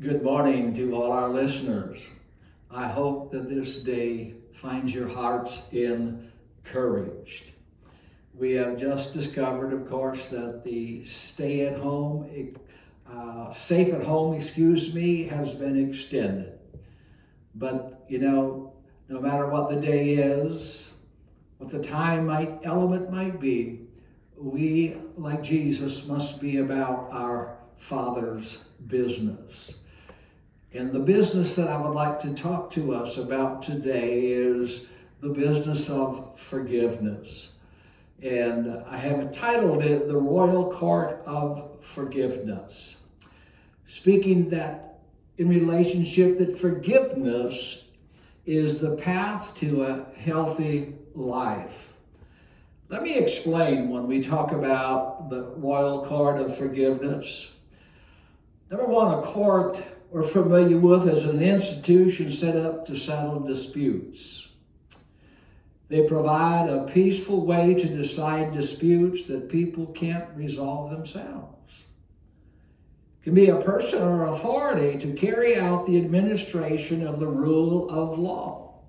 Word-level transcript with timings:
Good 0.00 0.22
morning 0.22 0.74
to 0.76 0.96
all 0.96 1.12
our 1.12 1.28
listeners. 1.28 2.00
I 2.70 2.88
hope 2.88 3.30
that 3.30 3.48
this 3.48 3.76
day 3.76 4.32
finds 4.54 4.92
your 4.92 5.06
hearts 5.06 5.64
encouraged. 5.70 7.52
We 8.34 8.52
have 8.52 8.80
just 8.80 9.12
discovered, 9.12 9.74
of 9.74 9.88
course, 9.88 10.28
that 10.28 10.64
the 10.64 11.04
stay 11.04 11.66
at 11.66 11.78
home, 11.78 12.56
uh, 13.08 13.52
safe 13.52 13.92
at 13.92 14.02
home, 14.02 14.34
excuse 14.34 14.94
me, 14.94 15.24
has 15.24 15.52
been 15.52 15.90
extended. 15.90 16.58
But, 17.54 18.02
you 18.08 18.18
know, 18.18 18.72
no 19.10 19.20
matter 19.20 19.46
what 19.46 19.68
the 19.68 19.76
day 19.76 20.14
is, 20.14 20.90
what 21.58 21.70
the 21.70 21.78
time 21.78 22.26
might 22.26 22.60
element 22.64 23.12
might 23.12 23.38
be, 23.38 23.82
we, 24.36 24.96
like 25.18 25.42
Jesus, 25.42 26.06
must 26.06 26.40
be 26.40 26.56
about 26.56 27.08
our 27.12 27.58
Father's 27.76 28.64
business. 28.86 29.81
And 30.74 30.90
the 30.90 31.00
business 31.00 31.54
that 31.56 31.68
I 31.68 31.76
would 31.76 31.92
like 31.92 32.18
to 32.20 32.32
talk 32.32 32.70
to 32.72 32.94
us 32.94 33.18
about 33.18 33.62
today 33.62 34.20
is 34.20 34.86
the 35.20 35.28
business 35.28 35.90
of 35.90 36.38
forgiveness. 36.40 37.50
And 38.22 38.82
I 38.86 38.96
have 38.96 39.20
entitled 39.20 39.82
it 39.82 40.08
The 40.08 40.16
Royal 40.16 40.72
Court 40.72 41.22
of 41.26 41.78
Forgiveness. 41.84 43.02
Speaking 43.86 44.48
that 44.50 45.00
in 45.36 45.50
relationship 45.50 46.38
that 46.38 46.58
forgiveness 46.58 47.84
is 48.46 48.80
the 48.80 48.96
path 48.96 49.54
to 49.56 49.82
a 49.84 50.06
healthy 50.18 50.94
life. 51.14 51.92
Let 52.88 53.02
me 53.02 53.18
explain 53.18 53.90
when 53.90 54.06
we 54.06 54.22
talk 54.22 54.52
about 54.52 55.28
the 55.28 55.52
Royal 55.56 56.06
Court 56.06 56.40
of 56.40 56.56
Forgiveness. 56.56 57.50
Number 58.70 58.86
one, 58.86 59.18
a 59.18 59.22
court 59.22 59.82
we're 60.12 60.22
familiar 60.24 60.78
with 60.78 61.08
as 61.08 61.24
an 61.24 61.42
institution 61.42 62.30
set 62.30 62.54
up 62.54 62.84
to 62.84 62.96
settle 62.96 63.40
disputes. 63.40 64.48
They 65.88 66.06
provide 66.06 66.68
a 66.68 66.84
peaceful 66.84 67.46
way 67.46 67.72
to 67.74 67.86
decide 67.86 68.52
disputes 68.52 69.24
that 69.24 69.48
people 69.48 69.86
can't 69.86 70.28
resolve 70.36 70.90
themselves. 70.90 71.72
It 73.20 73.24
can 73.24 73.34
be 73.34 73.48
a 73.48 73.60
person 73.60 74.02
or 74.02 74.28
authority 74.28 74.98
to 74.98 75.14
carry 75.14 75.56
out 75.56 75.86
the 75.86 75.96
administration 75.96 77.06
of 77.06 77.18
the 77.18 77.26
rule 77.26 77.88
of 77.88 78.18
law. 78.18 78.80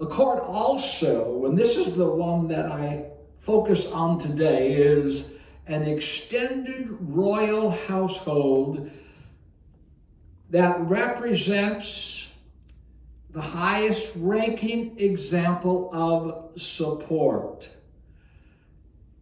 A 0.00 0.06
court 0.06 0.40
also, 0.40 1.46
and 1.46 1.58
this 1.58 1.76
is 1.76 1.96
the 1.96 2.08
one 2.08 2.46
that 2.48 2.66
I 2.70 3.06
focus 3.40 3.86
on 3.86 4.18
today, 4.18 4.72
is 4.74 5.34
an 5.66 5.82
extended 5.82 6.88
royal 7.00 7.70
household 7.70 8.90
that 10.50 10.80
represents 10.82 12.28
the 13.30 13.40
highest 13.40 14.12
ranking 14.14 14.98
example 14.98 15.90
of 15.92 16.60
support. 16.60 17.68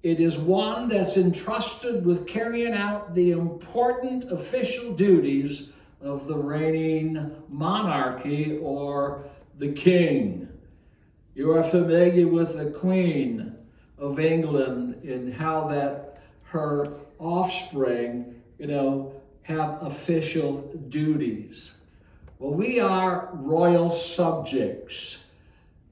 It 0.02 0.18
is 0.20 0.36
one 0.36 0.88
that's 0.88 1.16
entrusted 1.16 2.04
with 2.04 2.26
carrying 2.26 2.74
out 2.74 3.14
the 3.14 3.30
important 3.30 4.30
official 4.32 4.92
duties 4.92 5.70
of 6.00 6.26
the 6.26 6.36
reigning 6.36 7.30
monarchy 7.48 8.58
or 8.58 9.24
the 9.58 9.72
king. 9.72 10.48
You 11.34 11.52
are 11.52 11.62
familiar 11.62 12.26
with 12.26 12.56
the 12.58 12.70
Queen 12.70 13.56
of 13.96 14.18
England 14.18 15.02
and 15.04 15.32
how 15.32 15.68
that 15.68 16.01
her 16.52 16.86
offspring, 17.18 18.34
you 18.58 18.66
know, 18.66 19.10
have 19.42 19.82
official 19.82 20.60
duties. 20.90 21.78
Well, 22.38 22.52
we 22.52 22.78
are 22.78 23.30
royal 23.32 23.88
subjects. 23.90 25.24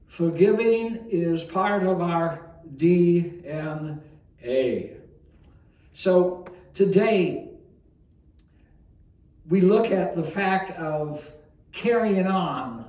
Forgiving 0.07 1.07
is 1.09 1.43
part 1.43 1.81
of 1.83 1.99
our 1.99 2.45
DNA. 2.77 3.97
So 5.93 6.45
today, 6.75 7.49
we 9.49 9.61
look 9.61 9.89
at 9.89 10.15
the 10.15 10.23
fact 10.23 10.77
of 10.77 11.27
carrying 11.71 12.27
on 12.27 12.85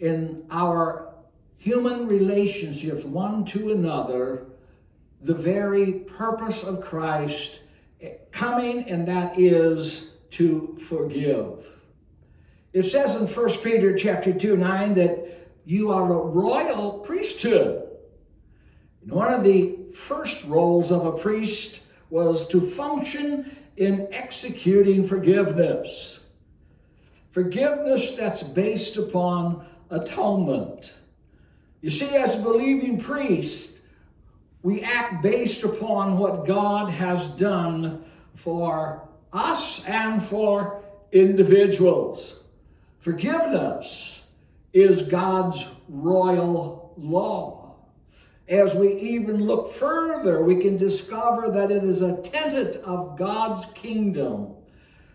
in 0.00 0.44
our 0.50 1.14
human 1.56 2.06
relationships 2.06 3.04
one 3.04 3.46
to 3.46 3.72
another 3.72 4.48
the 5.22 5.34
very 5.34 5.92
purpose 5.92 6.62
of 6.62 6.80
Christ 6.80 7.60
coming, 8.32 8.88
and 8.88 9.06
that 9.06 9.38
is 9.38 10.12
to 10.32 10.76
forgive. 10.80 11.66
It 12.72 12.84
says 12.84 13.16
in 13.16 13.26
1 13.26 13.50
Peter 13.58 13.94
chapter 13.94 14.32
2, 14.32 14.56
9 14.56 14.94
that 14.94 15.50
you 15.64 15.90
are 15.92 16.12
a 16.12 16.26
royal 16.26 16.98
priesthood. 17.00 17.86
And 19.02 19.12
one 19.12 19.32
of 19.32 19.44
the 19.44 19.78
first 19.92 20.42
roles 20.44 20.90
of 20.90 21.06
a 21.06 21.12
priest 21.12 21.80
was 22.10 22.48
to 22.48 22.60
function 22.60 23.56
in 23.76 24.08
executing 24.10 25.06
forgiveness. 25.06 26.24
Forgiveness 27.30 28.12
that's 28.12 28.42
based 28.42 28.96
upon 28.96 29.66
atonement. 29.90 30.92
You 31.80 31.90
see, 31.90 32.16
as 32.16 32.36
a 32.36 32.38
believing 32.38 32.98
priest, 32.98 33.80
we 34.62 34.80
act 34.82 35.22
based 35.22 35.64
upon 35.64 36.18
what 36.18 36.46
God 36.46 36.90
has 36.90 37.28
done 37.28 38.04
for 38.34 39.08
us 39.32 39.84
and 39.86 40.22
for 40.22 40.82
individuals. 41.10 42.40
Forgiveness 43.00 44.26
is 44.72 45.02
God's 45.02 45.66
royal 45.88 46.94
law. 46.96 47.74
As 48.48 48.74
we 48.74 48.94
even 49.00 49.46
look 49.46 49.72
further, 49.72 50.42
we 50.42 50.60
can 50.60 50.76
discover 50.76 51.50
that 51.50 51.70
it 51.70 51.84
is 51.84 52.02
a 52.02 52.16
tenet 52.22 52.76
of 52.84 53.18
God's 53.18 53.66
kingdom 53.74 54.54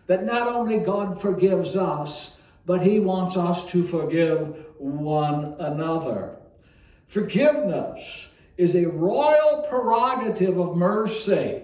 that 0.06 0.24
not 0.24 0.48
only 0.48 0.78
God 0.78 1.20
forgives 1.20 1.76
us, 1.76 2.36
but 2.66 2.82
He 2.82 3.00
wants 3.00 3.36
us 3.36 3.64
to 3.70 3.84
forgive 3.84 4.66
one 4.78 5.54
another. 5.58 6.36
Forgiveness 7.06 8.27
is 8.58 8.74
a 8.74 8.86
royal 8.86 9.64
prerogative 9.68 10.58
of 10.58 10.76
mercy. 10.76 11.62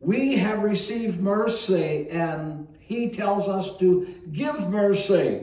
We 0.00 0.36
have 0.36 0.62
received 0.62 1.20
mercy, 1.20 2.08
and 2.10 2.66
he 2.80 3.08
tells 3.08 3.48
us 3.48 3.76
to 3.78 4.06
give 4.32 4.68
mercy. 4.68 5.42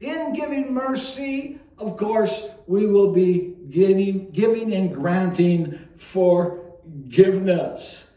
In 0.00 0.32
giving 0.32 0.72
mercy, 0.72 1.58
of 1.78 1.96
course, 1.96 2.48
we 2.66 2.86
will 2.86 3.12
be 3.12 3.56
giving, 3.70 4.30
giving 4.30 4.72
and 4.72 4.94
granting 4.94 5.78
forgiveness. 5.96 8.10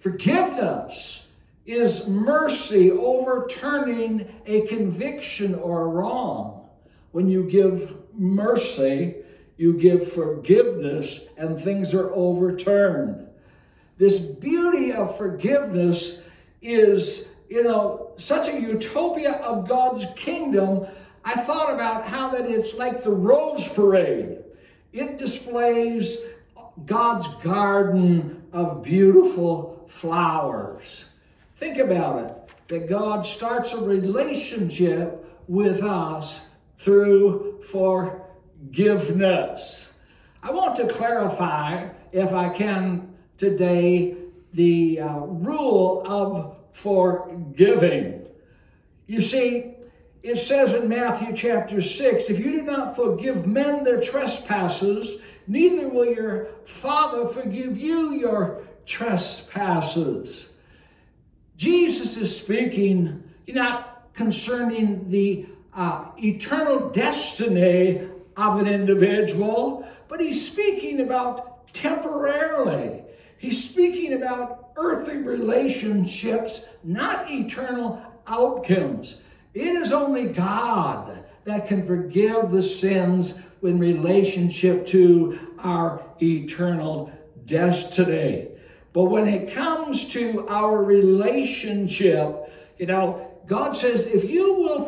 Forgiveness 0.00 1.28
is 1.64 2.08
mercy 2.08 2.90
overturning 2.90 4.28
a 4.46 4.66
conviction 4.66 5.54
or 5.54 5.82
a 5.82 5.86
wrong. 5.86 6.68
When 7.12 7.28
you 7.28 7.44
give 7.44 7.94
mercy, 8.14 9.16
you 9.60 9.74
give 9.74 10.10
forgiveness, 10.10 11.20
and 11.36 11.60
things 11.60 11.92
are 11.92 12.10
overturned. 12.14 13.28
This 13.98 14.18
beauty 14.18 14.90
of 14.94 15.18
forgiveness 15.18 16.20
is, 16.62 17.32
you 17.50 17.62
know, 17.62 18.12
such 18.16 18.48
a 18.48 18.58
utopia 18.58 19.32
of 19.32 19.68
God's 19.68 20.06
kingdom. 20.16 20.86
I 21.26 21.34
thought 21.42 21.74
about 21.74 22.08
how 22.08 22.30
that 22.30 22.46
it's 22.46 22.72
like 22.72 23.02
the 23.02 23.10
Rose 23.10 23.68
Parade. 23.68 24.38
It 24.94 25.18
displays 25.18 26.16
God's 26.86 27.28
garden 27.44 28.42
of 28.54 28.82
beautiful 28.82 29.84
flowers. 29.86 31.04
Think 31.56 31.76
about 31.76 32.24
it 32.24 32.54
that 32.68 32.88
God 32.88 33.26
starts 33.26 33.74
a 33.74 33.84
relationship 33.84 35.22
with 35.48 35.82
us 35.82 36.48
through 36.78 37.62
for 37.62 38.26
forgiveness. 38.60 39.94
I 40.42 40.50
want 40.50 40.76
to 40.76 40.86
clarify, 40.86 41.88
if 42.12 42.32
I 42.32 42.48
can 42.50 43.14
today, 43.38 44.16
the 44.52 45.00
uh, 45.00 45.18
rule 45.18 46.02
of 46.06 46.56
forgiving. 46.72 48.26
You 49.06 49.20
see, 49.20 49.74
it 50.22 50.36
says 50.36 50.74
in 50.74 50.88
Matthew 50.88 51.34
chapter 51.34 51.80
6 51.80 52.28
if 52.28 52.38
you 52.38 52.52
do 52.52 52.62
not 52.62 52.94
forgive 52.96 53.46
men 53.46 53.84
their 53.84 54.00
trespasses, 54.00 55.20
neither 55.46 55.88
will 55.88 56.06
your 56.06 56.48
Father 56.64 57.26
forgive 57.28 57.78
you 57.78 58.12
your 58.12 58.62
trespasses. 58.86 60.52
Jesus 61.56 62.16
is 62.16 62.36
speaking 62.36 63.22
not 63.48 64.08
concerning 64.14 65.08
the 65.10 65.46
uh, 65.74 66.06
eternal 66.18 66.90
destiny 66.90 68.08
of 68.40 68.60
an 68.60 68.66
individual, 68.66 69.86
but 70.08 70.20
he's 70.20 70.44
speaking 70.44 71.00
about 71.00 71.72
temporarily. 71.74 73.02
He's 73.36 73.62
speaking 73.62 74.14
about 74.14 74.70
earthly 74.76 75.18
relationships, 75.18 76.66
not 76.82 77.30
eternal 77.30 78.02
outcomes. 78.26 79.20
It 79.52 79.74
is 79.74 79.92
only 79.92 80.26
God 80.26 81.24
that 81.44 81.66
can 81.66 81.86
forgive 81.86 82.50
the 82.50 82.62
sins 82.62 83.42
in 83.62 83.78
relationship 83.78 84.86
to 84.88 85.38
our 85.58 86.02
eternal 86.22 87.12
destiny. 87.44 88.48
But 88.92 89.04
when 89.04 89.28
it 89.28 89.52
comes 89.52 90.06
to 90.06 90.46
our 90.48 90.82
relationship, 90.82 92.52
you 92.78 92.86
know, 92.86 93.30
God 93.46 93.76
says, 93.76 94.06
if 94.06 94.28
you 94.28 94.54
will 94.54 94.86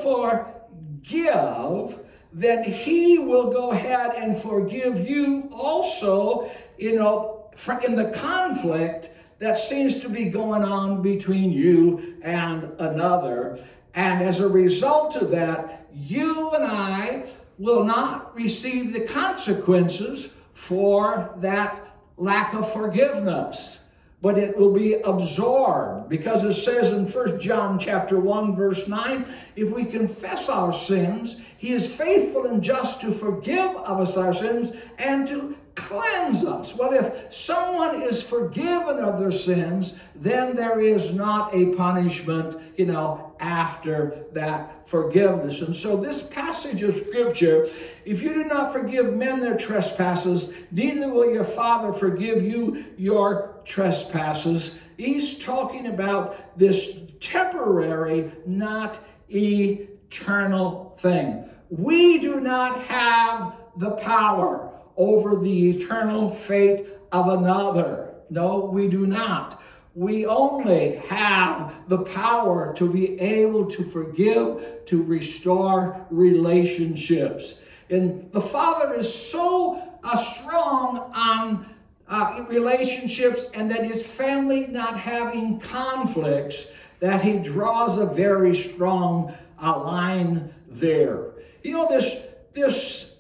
forgive, 1.02 1.99
then 2.32 2.64
He 2.64 3.19
will 3.19 3.50
go 3.50 3.73
ahead 3.73 4.12
and 4.17 4.40
forgive 4.40 5.08
you 5.08 5.49
also, 5.52 6.50
you 6.79 6.96
know, 6.96 7.50
in 7.84 7.94
the 7.94 8.11
conflict 8.14 9.11
that 9.38 9.58
seems 9.58 10.00
to 10.00 10.08
be 10.08 10.26
going 10.26 10.64
on 10.64 11.02
between 11.02 11.52
you 11.52 12.17
and 12.23 12.64
another. 12.79 13.58
And 13.94 14.23
as 14.23 14.40
a 14.40 14.49
result 14.49 15.17
of 15.17 15.31
that, 15.32 15.87
you 15.93 16.50
and 16.50 16.64
I 16.64 17.26
will 17.58 17.84
not 17.84 18.35
receive 18.35 18.93
the 18.93 19.06
consequences 19.06 20.31
for 20.55 21.35
that 21.38 21.96
lack 22.17 22.55
of 22.55 22.73
forgiveness 22.73 23.81
but 24.23 24.39
it 24.39 24.57
will 24.57 24.73
be 24.73 24.95
absorbed 24.95 26.09
because 26.09 26.45
it 26.45 26.55
says 26.55 26.93
in 26.93 27.05
First 27.07 27.43
john 27.43 27.79
chapter 27.79 28.19
1 28.19 28.57
verse 28.57 28.89
9 28.89 29.27
if 29.57 29.71
we 29.71 29.85
confess 29.85 30.49
our 30.49 30.73
sins 30.73 31.37
he 31.59 31.73
is 31.73 31.93
faithful 31.93 32.47
and 32.47 32.63
just 32.63 33.01
to 33.03 33.11
forgive 33.11 33.77
us 33.77 34.17
our 34.17 34.33
sins 34.33 34.73
and 34.99 35.29
to 35.29 35.57
cleanse 35.75 36.45
us. 36.45 36.75
What 36.75 36.93
if 36.95 37.33
someone 37.33 38.03
is 38.03 38.23
forgiven 38.23 38.99
of 38.99 39.19
their 39.19 39.33
sins, 39.33 39.99
then 40.15 40.55
there 40.55 40.81
is 40.81 41.13
not 41.13 41.55
a 41.55 41.75
punishment, 41.75 42.61
you 42.77 42.87
know, 42.87 43.33
after 43.41 44.25
that 44.33 44.89
forgiveness. 44.89 45.63
And 45.63 45.75
so, 45.75 45.97
this 45.97 46.23
passage 46.23 46.83
of 46.83 46.97
scripture, 46.97 47.67
if 48.05 48.23
you 48.23 48.35
do 48.35 48.45
not 48.45 48.73
forgive 48.73 49.15
men 49.15 49.41
their 49.41 49.57
trespasses, 49.57 50.53
neither 50.71 51.09
will 51.09 51.33
your 51.33 51.45
Father 51.45 51.93
forgive 51.93 52.43
you 52.43 52.85
your 52.97 53.51
trespasses. 53.64 54.79
He's 54.97 55.38
talking 55.38 55.87
about 55.87 56.59
this 56.59 56.97
temporary, 57.20 58.32
not 58.47 59.00
eternal 59.31 60.97
thing. 60.99 61.49
We 61.70 62.19
do 62.19 62.41
not 62.41 62.82
have 62.85 63.55
the 63.76 63.93
power 63.93 64.70
over 64.97 65.37
the 65.37 65.70
eternal 65.70 66.31
fate 66.31 66.87
of 67.12 67.29
another. 67.29 68.14
No, 68.31 68.67
we 68.67 68.88
do 68.88 69.06
not. 69.06 69.62
We 69.94 70.25
only 70.26 70.97
have 71.09 71.75
the 71.88 71.99
power 71.99 72.73
to 72.76 72.91
be 72.91 73.20
able 73.20 73.67
to 73.67 73.85
forgive, 73.85 74.87
to 74.87 75.03
restore 75.03 76.06
relationships. 76.11 77.61
And 77.91 78.32
the 78.32 78.41
Father 78.41 78.94
is 78.94 79.12
so 79.12 79.82
uh, 80.03 80.17
strong 80.17 81.12
on 81.14 81.72
uh, 82.12 82.44
relationships 82.47 83.47
and 83.55 83.70
that 83.70 83.85
his 83.85 84.03
family 84.03 84.67
not 84.67 84.99
having 84.99 85.59
conflicts 85.59 86.67
that 87.00 87.23
he 87.23 87.38
draws 87.38 87.97
a 87.97 88.05
very 88.05 88.55
strong 88.55 89.35
uh, 89.62 89.82
line 89.82 90.53
there. 90.69 91.31
You 91.62 91.73
know, 91.73 91.88
this, 91.88 92.19
this 92.53 93.14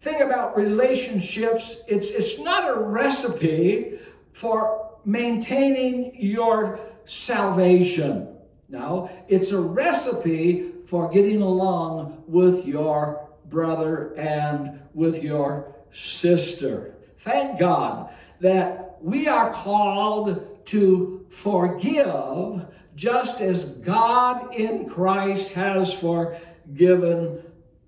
thing 0.00 0.22
about 0.22 0.56
relationships, 0.56 1.82
it's, 1.86 2.10
it's 2.10 2.40
not 2.40 2.68
a 2.68 2.80
recipe 2.80 4.00
for 4.32 4.90
maintaining 5.04 6.12
your 6.20 6.80
salvation. 7.04 8.26
No, 8.68 9.08
it's 9.28 9.52
a 9.52 9.60
recipe 9.60 10.72
for 10.86 11.08
getting 11.10 11.42
along 11.42 12.24
with 12.26 12.66
your 12.66 13.28
brother 13.48 14.14
and 14.16 14.80
with 14.94 15.22
your 15.22 15.72
sister. 15.92 16.96
Thank 17.18 17.60
God 17.60 18.10
that 18.42 18.98
we 19.00 19.28
are 19.28 19.52
called 19.52 20.64
to 20.66 21.24
forgive 21.30 22.66
just 22.96 23.40
as 23.40 23.64
God 23.64 24.54
in 24.54 24.88
Christ 24.88 25.52
has 25.52 25.92
forgiven 25.92 27.40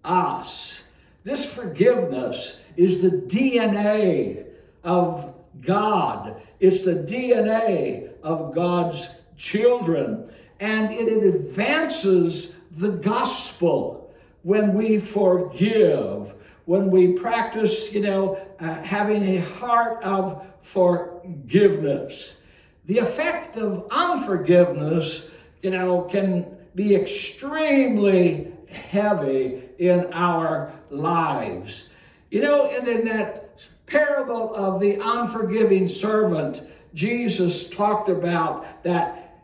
us. 0.05 0.89
This 1.25 1.45
forgiveness 1.45 2.63
is 2.77 3.03
the 3.03 3.11
DNA 3.11 4.47
of 4.85 5.35
God. 5.61 6.41
It's 6.61 6.83
the 6.83 6.95
DNA 6.95 8.13
of 8.23 8.55
God's 8.55 9.09
children. 9.37 10.31
And 10.61 10.93
it 10.93 11.35
advances 11.35 12.55
the 12.71 12.91
gospel 12.91 14.15
when 14.43 14.75
we 14.75 14.99
forgive, 14.99 16.35
when 16.67 16.91
we 16.91 17.15
practice, 17.15 17.93
you 17.93 18.03
know, 18.03 18.39
uh, 18.65 18.83
having 18.83 19.23
a 19.25 19.41
heart 19.41 20.03
of 20.03 20.47
forgiveness. 20.63 22.39
The 22.87 22.99
effect 22.99 23.59
of 23.59 23.87
unforgiveness, 23.91 25.29
you 25.63 25.71
know, 25.71 26.03
can 26.03 26.47
be 26.75 26.95
extremely 26.95 28.53
heavy 28.71 29.65
in 29.79 30.11
our 30.15 30.73
lives. 30.89 31.91
You 32.31 32.41
know, 32.41 32.71
and 32.71 32.89
in 32.89 33.05
that 33.05 33.59
parable 33.85 34.55
of 34.55 34.81
the 34.81 34.95
unforgiving 34.95 35.87
servant, 35.87 36.63
Jesus 36.95 37.69
talked 37.69 38.09
about 38.09 38.83
that 38.83 39.43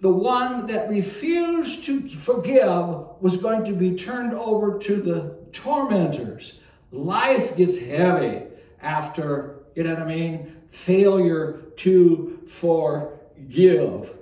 the 0.00 0.10
one 0.10 0.66
that 0.68 0.88
refused 0.88 1.84
to 1.84 2.08
forgive 2.08 3.20
was 3.20 3.36
going 3.36 3.64
to 3.66 3.72
be 3.72 3.94
turned 3.94 4.32
over 4.32 4.78
to 4.78 5.02
the 5.02 5.36
tormentors. 5.52 6.60
Life 6.90 7.56
gets 7.56 7.78
heavy 7.78 8.42
after, 8.80 9.56
you 9.74 9.84
know 9.84 9.94
what 9.94 10.02
I 10.02 10.06
mean, 10.06 10.56
failure 10.70 11.62
to 11.76 12.40
forgive. 12.48 14.14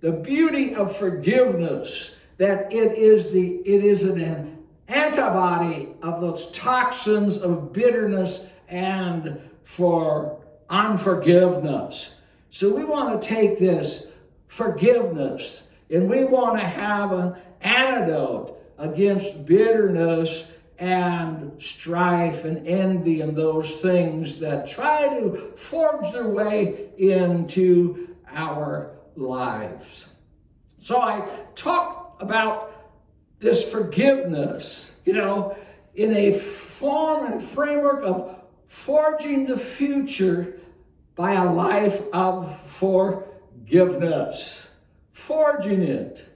The 0.00 0.12
beauty 0.12 0.74
of 0.74 0.96
forgiveness 0.96 2.16
that 2.38 2.72
it 2.72 2.98
is 2.98 3.30
the 3.30 3.56
it 3.64 3.84
is 3.84 4.04
an 4.04 4.58
antibody 4.88 5.88
of 6.02 6.20
those 6.20 6.50
toxins 6.52 7.38
of 7.38 7.72
bitterness 7.72 8.46
and 8.68 9.40
for 9.64 10.44
unforgiveness. 10.68 12.14
So 12.50 12.74
we 12.74 12.84
want 12.84 13.20
to 13.20 13.28
take 13.28 13.58
this 13.58 14.08
forgiveness 14.48 15.62
and 15.90 16.08
we 16.08 16.24
want 16.24 16.58
to 16.58 16.66
have 16.66 17.12
an 17.12 17.36
antidote 17.60 18.58
against 18.78 19.46
bitterness 19.46 20.44
and 20.78 21.60
strife 21.60 22.44
and 22.44 22.66
envy 22.66 23.20
and 23.20 23.36
those 23.36 23.76
things 23.76 24.38
that 24.38 24.66
try 24.66 25.08
to 25.08 25.52
forge 25.56 26.12
their 26.12 26.28
way 26.28 26.90
into 26.98 28.14
our 28.30 28.90
lives. 29.14 30.06
So 30.80 31.00
I 31.00 31.28
talked 31.54 32.22
about 32.22 32.72
this 33.40 33.68
forgiveness, 33.68 35.00
you 35.04 35.14
know, 35.14 35.56
in 35.94 36.14
a 36.14 36.38
form 36.38 37.32
and 37.32 37.42
framework 37.42 38.04
of 38.04 38.36
forging 38.66 39.46
the 39.46 39.56
future 39.56 40.58
by 41.14 41.32
a 41.32 41.50
life 41.50 42.02
of 42.12 42.60
forgiveness, 42.60 44.70
forging 45.12 45.82
it, 45.82 46.26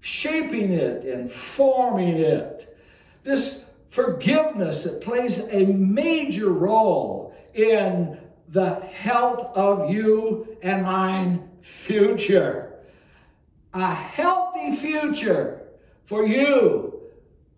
shaping 0.00 0.72
it, 0.72 1.04
and 1.04 1.30
forming 1.30 2.18
it. 2.18 2.76
This 3.22 3.57
forgiveness 3.98 4.84
that 4.84 5.00
plays 5.00 5.48
a 5.50 5.66
major 5.66 6.50
role 6.50 7.34
in 7.54 8.16
the 8.46 8.76
health 8.76 9.42
of 9.56 9.90
you 9.90 10.56
and 10.62 10.84
mine 10.84 11.48
future. 11.62 12.78
A 13.74 13.92
healthy 13.92 14.76
future 14.76 15.62
for 16.04 16.24
you, 16.24 17.00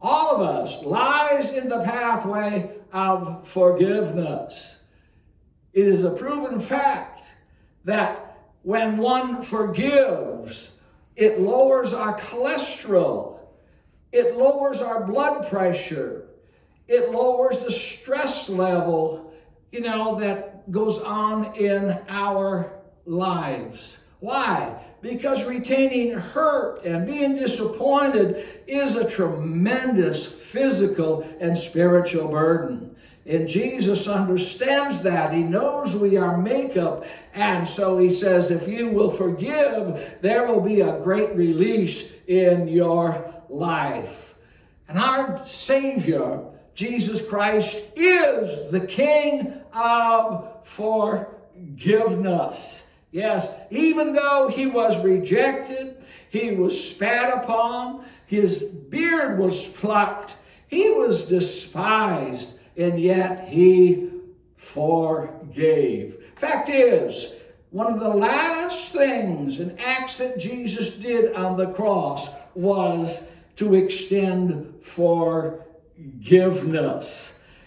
all 0.01 0.37
of 0.37 0.41
us, 0.41 0.83
lies 0.83 1.51
in 1.51 1.69
the 1.69 1.81
pathway 1.81 2.75
of 2.91 3.47
forgiveness. 3.47 4.79
It 5.75 5.87
is 5.87 6.05
a 6.05 6.11
proven 6.11 6.59
fact 6.59 7.27
that 7.85 8.39
when 8.63 8.97
one 8.97 9.43
forgives, 9.43 10.71
it 11.17 11.39
lowers 11.39 11.93
our 11.93 12.19
cholesterol, 12.19 13.41
it 14.11 14.37
lowers 14.37 14.81
our 14.81 15.05
blood 15.07 15.47
pressure, 15.47 16.29
it 16.91 17.13
lowers 17.13 17.61
the 17.61 17.71
stress 17.71 18.49
level, 18.49 19.33
you 19.71 19.81
know, 19.81 20.19
that 20.19 20.71
goes 20.73 20.99
on 20.99 21.55
in 21.55 21.97
our 22.09 22.73
lives. 23.07 23.99
Why? 24.19 24.77
Because 25.01 25.45
retaining 25.45 26.13
hurt 26.13 26.85
and 26.85 27.07
being 27.07 27.37
disappointed 27.37 28.65
is 28.67 28.97
a 28.97 29.09
tremendous 29.09 30.27
physical 30.27 31.23
and 31.41 31.57
spiritual 31.57 32.27
burden. 32.27 32.97
And 33.25 33.47
Jesus 33.47 34.09
understands 34.09 35.01
that. 35.03 35.33
He 35.33 35.45
knows 35.45 35.95
we 35.95 36.17
are 36.17 36.37
makeup. 36.37 37.07
And 37.35 37.69
so 37.69 37.99
he 37.99 38.11
says, 38.11 38.51
if 38.51 38.67
you 38.67 38.91
will 38.91 39.11
forgive, 39.11 40.19
there 40.23 40.49
will 40.49 40.61
be 40.61 40.81
a 40.81 40.99
great 40.99 41.37
release 41.37 42.13
in 42.27 42.67
your 42.67 43.33
life. 43.49 44.35
And 44.89 44.99
our 44.99 45.47
Savior, 45.47 46.50
Jesus 46.81 47.21
Christ, 47.21 47.85
is 47.95 48.71
the 48.71 48.81
King 48.81 49.61
of 49.75 50.67
forgiveness. 50.67 51.27
Yes, 53.11 53.47
even 53.71 54.15
though 54.15 54.49
he 54.49 54.65
was 54.65 54.99
rejected, 55.05 56.03
he 56.31 56.53
was 56.53 56.89
spat 56.89 57.37
upon, 57.45 58.07
his 58.25 58.63
beard 58.65 59.39
was 59.39 59.69
plucked, 59.69 60.37
he 60.69 60.89
was 60.89 61.27
despised, 61.27 62.59
and 62.79 62.99
yet 62.99 63.47
he 63.47 64.09
forgave. 64.57 66.17
Fact 66.37 66.71
is, 66.71 67.35
one 67.73 67.93
of 67.93 68.01
the 68.01 68.09
last 68.09 68.93
things 68.93 69.59
and 69.59 69.79
acts 69.79 70.17
that 70.17 70.39
Jesus 70.39 70.97
did 70.97 71.35
on 71.35 71.59
the 71.59 71.73
cross 71.75 72.31
was 72.55 73.29
to 73.57 73.75
extend 73.75 74.77
forgiveness. 74.81 75.67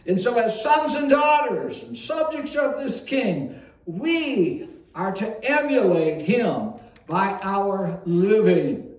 And 0.06 0.20
so, 0.20 0.38
as 0.38 0.62
sons 0.62 0.96
and 0.96 1.10
daughters 1.10 1.82
and 1.82 1.98
subjects 1.98 2.56
of 2.56 2.78
this 2.78 3.02
king, 3.04 3.62
we 3.86 4.68
are 4.96 5.14
to 5.14 5.50
emulate 5.50 6.22
him 6.22 6.74
by 7.08 7.40
our 7.42 8.02
living, 8.06 8.92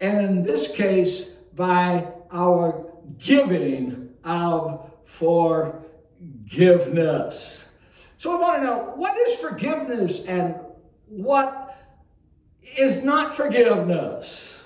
and 0.00 0.24
in 0.24 0.42
this 0.42 0.72
case, 0.72 1.32
by 1.54 2.10
our 2.32 2.86
giving 3.18 4.08
of 4.24 4.90
forgiveness. 5.04 7.70
So 8.18 8.36
I 8.36 8.40
want 8.40 8.58
to 8.58 8.64
know 8.64 8.92
what 8.96 9.16
is 9.16 9.34
forgiveness 9.36 10.24
and 10.26 10.56
what 11.06 11.76
is 12.76 13.04
not 13.04 13.34
forgiveness? 13.34 14.60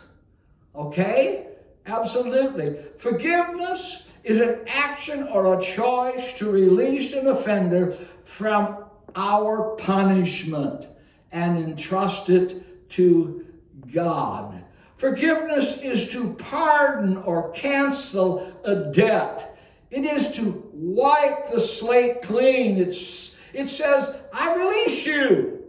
Okay? 0.75 1.52
Absolutely. 1.87 2.77
Forgiveness 2.99 4.05
is 4.25 4.39
an 4.39 4.61
action 4.69 5.25
or 5.25 5.59
a 5.59 5.63
choice 5.63 6.33
to 6.35 6.51
release 6.51 7.13
an 7.13 7.27
offender 7.27 7.97
from 8.25 8.85
our 9.17 9.75
punishment 9.77 10.87
and 11.33 11.59
entrust 11.59 12.31
it 12.31 12.89
to 12.91 13.45
God. 13.93 14.63
Forgiveness 14.97 15.79
is 15.79 16.09
to 16.11 16.35
pardon 16.35 17.17
or 17.17 17.51
cancel 17.51 18.53
a 18.65 18.93
debt. 18.93 19.59
It 19.91 20.05
is 20.05 20.31
to 20.33 20.71
wipe 20.73 21.51
the 21.51 21.59
slate 21.59 22.23
clean. 22.23 22.79
It's, 22.79 23.37
it 23.53 23.69
says, 23.69 24.21
I 24.33 24.55
release 24.55 25.05
you 25.05 25.65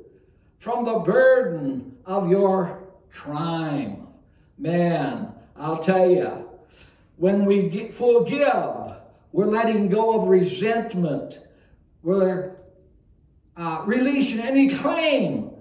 from 0.60 0.86
the 0.86 1.00
burden 1.00 1.98
of 2.06 2.30
your 2.30 2.84
crime. 3.12 4.08
Man, 4.58 5.33
I'll 5.64 5.80
tell 5.80 6.10
you, 6.10 6.50
when 7.16 7.46
we 7.46 7.88
forgive, 7.92 8.98
we're 9.32 9.48
letting 9.48 9.88
go 9.88 10.20
of 10.20 10.28
resentment. 10.28 11.40
We're 12.02 12.58
uh, 13.56 13.84
releasing 13.86 14.42
any 14.42 14.68
claim 14.68 15.52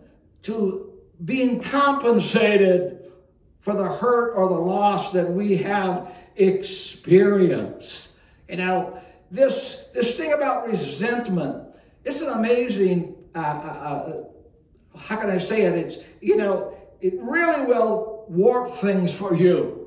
to 0.42 0.92
being 1.24 1.60
compensated 1.60 3.12
for 3.60 3.74
the 3.74 3.84
hurt 3.84 4.32
or 4.34 4.48
the 4.48 4.56
loss 4.56 5.12
that 5.12 5.30
we 5.30 5.56
have 5.58 6.10
experienced. 6.34 8.16
You 8.48 8.56
know, 8.56 9.00
this, 9.30 9.84
this 9.94 10.16
thing 10.16 10.32
about 10.32 10.66
resentment, 10.66 11.64
it's 12.04 12.22
an 12.22 12.32
amazing, 12.32 13.14
uh, 13.36 13.38
uh, 13.38 13.42
uh, 13.42 14.98
how 14.98 15.16
can 15.20 15.30
I 15.30 15.38
say 15.38 15.62
it? 15.62 15.74
It's, 15.74 15.98
you 16.20 16.36
know, 16.36 16.76
it 17.00 17.14
really 17.20 17.66
will 17.66 18.24
warp 18.28 18.74
things 18.74 19.14
for 19.14 19.36
you. 19.36 19.81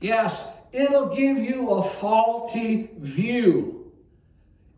Yes, 0.00 0.46
it'll 0.72 1.14
give 1.14 1.38
you 1.38 1.70
a 1.70 1.82
faulty 1.82 2.90
view. 2.98 3.92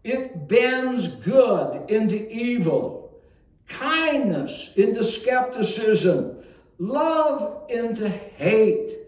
It 0.05 0.49
bends 0.49 1.07
good 1.07 1.89
into 1.89 2.29
evil, 2.29 3.15
kindness 3.69 4.73
into 4.77 5.05
skepticism, 5.05 6.39
love 6.79 7.71
into 7.71 8.09
hate. 8.09 8.99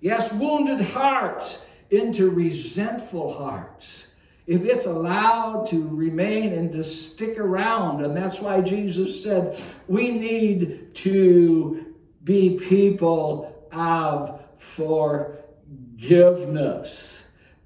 Yes, 0.00 0.32
wounded 0.32 0.80
hearts 0.80 1.64
into 1.90 2.30
resentful 2.30 3.32
hearts. 3.32 4.12
If 4.46 4.64
it's 4.64 4.86
allowed 4.86 5.68
to 5.68 5.88
remain 5.88 6.52
and 6.52 6.72
to 6.72 6.82
stick 6.84 7.38
around, 7.38 8.04
and 8.04 8.14
that's 8.16 8.40
why 8.40 8.60
Jesus 8.60 9.22
said 9.22 9.58
we 9.86 10.10
need 10.10 10.94
to 10.96 11.94
be 12.24 12.58
people 12.58 13.66
of 13.72 14.42
forgiveness. 14.58 15.41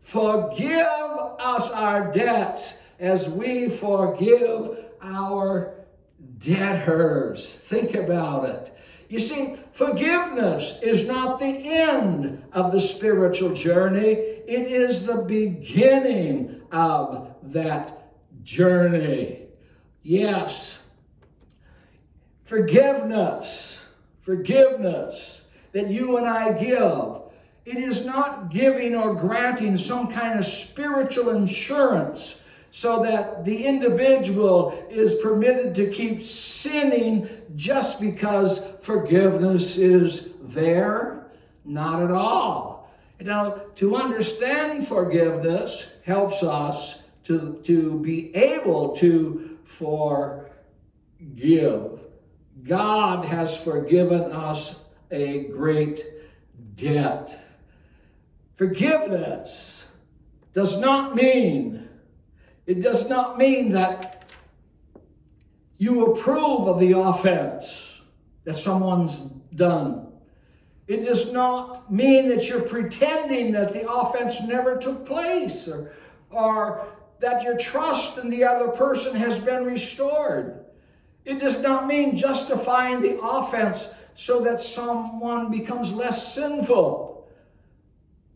Forgive 0.02 0.82
us 1.40 1.70
our 1.70 2.12
debts 2.12 2.78
as 2.98 3.28
we 3.28 3.70
forgive 3.70 4.84
our 5.00 5.74
debtors. 6.38 7.58
Think 7.58 7.94
about 7.94 8.48
it. 8.48 8.76
You 9.08 9.20
see, 9.20 9.56
forgiveness 9.72 10.78
is 10.82 11.06
not 11.06 11.38
the 11.38 11.46
end 11.46 12.44
of 12.52 12.72
the 12.72 12.80
spiritual 12.80 13.54
journey, 13.54 14.10
it 14.10 14.70
is 14.70 15.06
the 15.06 15.22
beginning 15.22 16.60
of 16.72 17.34
that 17.42 18.12
journey. 18.42 19.44
Yes, 20.02 20.84
forgiveness, 22.44 23.82
forgiveness 24.20 25.40
that 25.72 25.88
you 25.88 26.16
and 26.16 26.26
I 26.26 26.52
give. 26.52 27.25
It 27.66 27.78
is 27.78 28.06
not 28.06 28.50
giving 28.50 28.94
or 28.94 29.12
granting 29.12 29.76
some 29.76 30.06
kind 30.06 30.38
of 30.38 30.46
spiritual 30.46 31.30
insurance 31.30 32.40
so 32.70 33.02
that 33.02 33.44
the 33.44 33.66
individual 33.66 34.86
is 34.88 35.16
permitted 35.16 35.74
to 35.74 35.90
keep 35.90 36.22
sinning 36.22 37.28
just 37.56 38.00
because 38.00 38.68
forgiveness 38.82 39.78
is 39.78 40.28
there? 40.42 41.26
Not 41.64 42.04
at 42.04 42.12
all. 42.12 42.88
Know, 43.20 43.62
to 43.76 43.96
understand 43.96 44.86
forgiveness 44.86 45.88
helps 46.04 46.44
us 46.44 47.02
to, 47.24 47.60
to 47.64 47.98
be 47.98 48.32
able 48.36 48.94
to 48.98 49.58
forgive. 49.64 50.48
God 52.62 53.24
has 53.24 53.56
forgiven 53.56 54.30
us 54.30 54.82
a 55.10 55.44
great 55.48 56.04
debt. 56.76 57.42
Forgiveness 58.56 59.88
does 60.52 60.80
not 60.80 61.14
mean 61.14 61.86
it 62.66 62.82
does 62.82 63.08
not 63.08 63.38
mean 63.38 63.70
that 63.72 64.24
you 65.78 66.06
approve 66.06 66.66
of 66.66 66.80
the 66.80 66.98
offense 66.98 68.00
that 68.44 68.56
someone's 68.56 69.26
done. 69.54 70.08
It 70.88 71.04
does 71.04 71.32
not 71.32 71.92
mean 71.92 72.28
that 72.28 72.48
you're 72.48 72.62
pretending 72.62 73.52
that 73.52 73.72
the 73.72 73.88
offense 73.90 74.40
never 74.42 74.76
took 74.76 75.06
place 75.06 75.68
or, 75.68 75.92
or 76.30 76.86
that 77.20 77.42
your 77.42 77.56
trust 77.56 78.18
in 78.18 78.30
the 78.30 78.44
other 78.44 78.68
person 78.68 79.14
has 79.14 79.38
been 79.38 79.64
restored. 79.64 80.64
It 81.24 81.40
does 81.40 81.60
not 81.60 81.86
mean 81.86 82.16
justifying 82.16 83.00
the 83.00 83.20
offense 83.20 83.88
so 84.14 84.40
that 84.40 84.60
someone 84.60 85.50
becomes 85.50 85.92
less 85.92 86.34
sinful. 86.34 87.05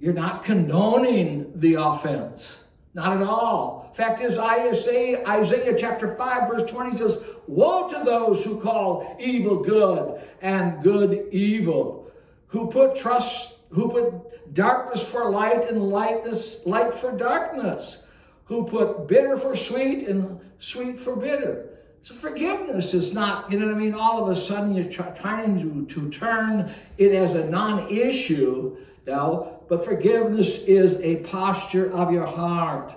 You're 0.01 0.15
not 0.15 0.43
condoning 0.45 1.53
the 1.57 1.75
offense. 1.75 2.61
Not 2.95 3.19
at 3.19 3.23
all. 3.23 3.93
Fact 3.95 4.21
is, 4.21 4.39
Isaiah, 4.39 5.25
Isaiah 5.29 5.77
chapter 5.79 6.17
5, 6.17 6.49
verse 6.49 6.71
20 6.71 6.97
says, 6.97 7.19
Woe 7.47 7.89
to 7.89 8.03
those 8.05 8.43
who 8.43 8.59
call 8.59 9.17
evil 9.21 9.63
good 9.63 10.21
and 10.41 10.83
good 10.83 11.29
evil, 11.31 12.11
who 12.47 12.69
put 12.69 12.97
trust, 12.97 13.57
who 13.69 13.89
put 13.91 14.55
darkness 14.55 15.03
for 15.03 15.31
light 15.31 15.69
and 15.69 15.91
lightness, 15.91 16.65
light 16.67 16.95
for 16.95 17.13
darkness, 17.13 18.05
who 18.45 18.65
put 18.65 19.07
bitter 19.07 19.37
for 19.37 19.55
sweet 19.55 20.09
and 20.09 20.41
sweet 20.59 20.99
for 20.99 21.15
bitter. 21.15 21.67
So 22.03 22.15
forgiveness 22.15 22.95
is 22.95 23.13
not, 23.13 23.53
you 23.53 23.59
know 23.59 23.67
what 23.67 23.75
I 23.75 23.79
mean? 23.79 23.95
All 23.95 24.25
of 24.25 24.31
a 24.31 24.41
sudden 24.41 24.75
you're 24.75 24.85
trying 24.87 25.61
to, 25.61 25.87
to 25.95 26.11
turn 26.11 26.73
it 26.97 27.13
as 27.13 27.35
a 27.35 27.45
non-issue. 27.49 28.77
No, 29.07 29.60
but 29.71 29.85
forgiveness 29.85 30.59
is 30.65 31.01
a 31.01 31.21
posture 31.21 31.93
of 31.93 32.13
your 32.13 32.27
heart. 32.27 32.93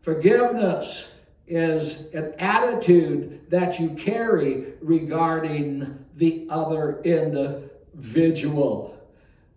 Forgiveness 0.00 1.12
is 1.46 2.12
an 2.14 2.34
attitude 2.40 3.48
that 3.48 3.78
you 3.78 3.90
carry 3.90 4.74
regarding 4.80 6.04
the 6.16 6.44
other 6.50 7.00
individual. 7.02 8.98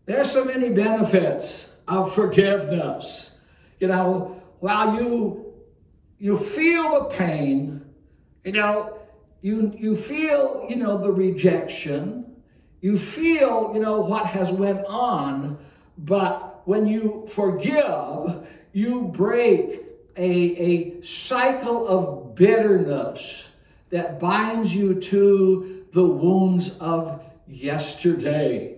There's 0.06 0.30
so 0.30 0.46
many 0.46 0.70
benefits 0.70 1.72
of 1.88 2.14
forgiveness. 2.14 3.40
You 3.80 3.88
know, 3.88 4.40
while 4.60 4.94
you 4.94 5.52
you 6.20 6.38
feel 6.38 7.00
the 7.00 7.16
pain, 7.16 7.84
you 8.44 8.52
know, 8.52 9.00
you, 9.42 9.74
you 9.76 9.96
feel, 9.96 10.68
you 10.70 10.76
know, 10.76 11.00
the 11.00 11.12
rejection, 11.12 12.26
you 12.82 12.96
feel, 12.98 13.72
you 13.74 13.80
know, 13.80 14.02
what 14.02 14.28
has 14.28 14.52
went 14.52 14.86
on, 14.86 15.58
but 15.98 16.49
when 16.70 16.86
you 16.86 17.26
forgive, 17.28 18.48
you 18.74 19.06
break 19.06 19.82
a, 20.16 20.22
a 20.22 21.02
cycle 21.02 21.88
of 21.88 22.36
bitterness 22.36 23.48
that 23.90 24.20
binds 24.20 24.76
you 24.76 24.94
to 25.02 25.84
the 25.94 26.06
wounds 26.06 26.78
of 26.78 27.24
yesterday. 27.48 28.76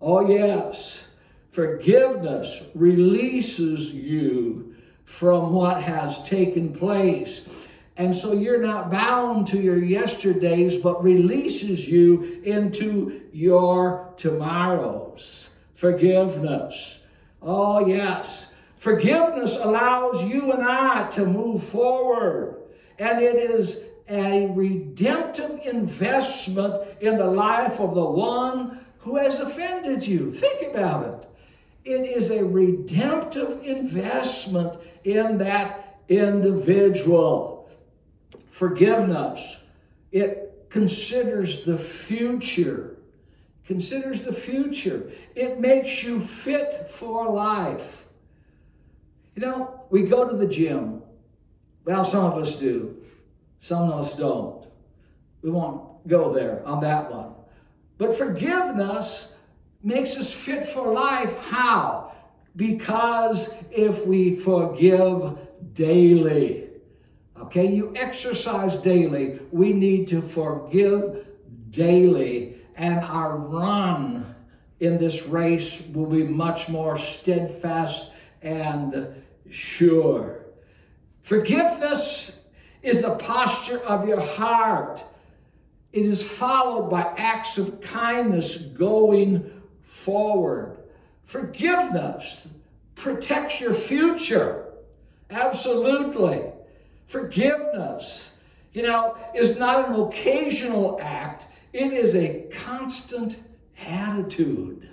Oh, 0.00 0.28
yes, 0.28 1.08
forgiveness 1.50 2.62
releases 2.72 3.92
you 3.92 4.76
from 5.02 5.52
what 5.52 5.82
has 5.82 6.22
taken 6.22 6.72
place. 6.72 7.48
And 7.96 8.14
so 8.14 8.32
you're 8.32 8.62
not 8.62 8.92
bound 8.92 9.48
to 9.48 9.60
your 9.60 9.82
yesterdays, 9.82 10.78
but 10.78 11.02
releases 11.02 11.88
you 11.88 12.40
into 12.44 13.22
your 13.32 14.14
tomorrows. 14.16 15.50
Forgiveness. 15.74 17.00
Oh, 17.44 17.86
yes. 17.86 18.54
Forgiveness 18.78 19.56
allows 19.56 20.24
you 20.24 20.52
and 20.52 20.62
I 20.62 21.08
to 21.10 21.26
move 21.26 21.62
forward. 21.62 22.62
And 22.98 23.22
it 23.22 23.36
is 23.36 23.84
a 24.08 24.50
redemptive 24.52 25.60
investment 25.64 26.82
in 27.00 27.18
the 27.18 27.26
life 27.26 27.80
of 27.80 27.94
the 27.94 28.04
one 28.04 28.84
who 28.98 29.16
has 29.16 29.38
offended 29.38 30.06
you. 30.06 30.32
Think 30.32 30.74
about 30.74 31.06
it. 31.06 31.28
It 31.84 32.06
is 32.06 32.30
a 32.30 32.42
redemptive 32.44 33.62
investment 33.62 34.78
in 35.04 35.38
that 35.38 36.00
individual. 36.08 37.68
Forgiveness. 38.48 39.56
It 40.12 40.66
considers 40.70 41.64
the 41.64 41.76
future. 41.76 42.93
Considers 43.66 44.22
the 44.22 44.32
future. 44.32 45.10
It 45.34 45.58
makes 45.58 46.02
you 46.02 46.20
fit 46.20 46.88
for 46.88 47.30
life. 47.30 48.04
You 49.34 49.42
know, 49.42 49.80
we 49.90 50.02
go 50.02 50.28
to 50.28 50.36
the 50.36 50.46
gym. 50.46 51.02
Well, 51.84 52.04
some 52.04 52.24
of 52.24 52.38
us 52.38 52.56
do. 52.56 52.96
Some 53.60 53.90
of 53.90 53.98
us 53.98 54.16
don't. 54.16 54.66
We 55.42 55.50
won't 55.50 56.06
go 56.06 56.32
there 56.32 56.66
on 56.66 56.80
that 56.80 57.10
one. 57.10 57.32
But 57.98 58.16
forgiveness 58.16 59.32
makes 59.82 60.16
us 60.16 60.32
fit 60.32 60.66
for 60.66 60.92
life. 60.92 61.36
How? 61.38 62.12
Because 62.56 63.54
if 63.70 64.06
we 64.06 64.36
forgive 64.36 65.38
daily, 65.72 66.68
okay, 67.40 67.66
you 67.66 67.92
exercise 67.96 68.76
daily, 68.76 69.40
we 69.50 69.72
need 69.72 70.08
to 70.08 70.22
forgive 70.22 71.26
daily, 71.70 72.53
and 72.76 73.00
our 73.00 73.36
run 73.36 74.34
in 74.80 74.98
this 74.98 75.22
race 75.22 75.82
will 75.92 76.06
be 76.06 76.24
much 76.24 76.68
more 76.68 76.98
steadfast 76.98 78.10
and 78.42 79.22
sure. 79.50 80.40
Forgiveness 81.22 82.40
is 82.82 83.02
the 83.02 83.16
posture 83.16 83.78
of 83.80 84.06
your 84.06 84.20
heart. 84.20 85.02
It 85.92 86.04
is 86.04 86.22
followed 86.22 86.90
by 86.90 87.02
acts 87.16 87.56
of 87.56 87.80
kindness 87.80 88.56
going 88.56 89.50
forward. 89.82 90.78
Forgiveness 91.24 92.46
protects 92.94 93.60
your 93.60 93.72
future. 93.72 94.72
Absolutely. 95.30 96.42
Forgiveness, 97.06 98.36
you 98.72 98.82
know, 98.82 99.16
is 99.34 99.56
not 99.56 99.88
an 99.88 100.00
occasional 100.00 100.98
act, 101.00 101.46
it 101.74 101.92
is 101.92 102.14
a 102.14 102.46
constant 102.52 103.40
attitude. 103.84 104.88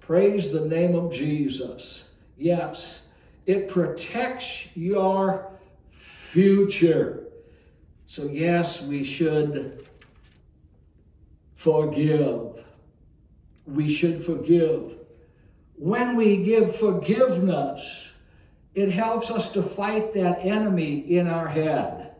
Praise 0.00 0.50
the 0.50 0.64
name 0.64 0.94
of 0.94 1.12
Jesus. 1.12 2.08
Yes, 2.38 3.02
it 3.44 3.68
protects 3.68 4.68
your 4.74 5.50
future. 5.90 7.24
So, 8.06 8.24
yes, 8.24 8.80
we 8.80 9.04
should 9.04 9.86
forgive. 11.54 12.64
We 13.66 13.90
should 13.90 14.24
forgive. 14.24 14.94
When 15.74 16.16
we 16.16 16.44
give 16.44 16.76
forgiveness, 16.76 18.08
it 18.74 18.90
helps 18.90 19.30
us 19.30 19.52
to 19.52 19.62
fight 19.62 20.14
that 20.14 20.46
enemy 20.46 20.98
in 20.98 21.28
our 21.28 21.48
head. 21.48 22.12